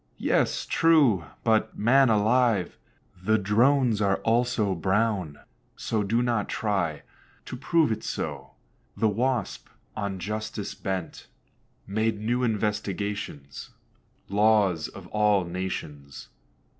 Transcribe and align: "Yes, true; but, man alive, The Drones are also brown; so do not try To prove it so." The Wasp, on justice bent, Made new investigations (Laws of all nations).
"Yes, 0.17 0.65
true; 0.65 1.25
but, 1.43 1.77
man 1.77 2.09
alive, 2.09 2.75
The 3.23 3.37
Drones 3.37 4.01
are 4.01 4.15
also 4.23 4.73
brown; 4.73 5.37
so 5.75 6.01
do 6.01 6.23
not 6.23 6.49
try 6.49 7.03
To 7.45 7.55
prove 7.55 7.91
it 7.91 8.03
so." 8.03 8.53
The 8.97 9.07
Wasp, 9.07 9.67
on 9.95 10.17
justice 10.17 10.73
bent, 10.73 11.27
Made 11.85 12.19
new 12.19 12.41
investigations 12.43 13.69
(Laws 14.27 14.87
of 14.87 15.05
all 15.09 15.45
nations). 15.45 16.29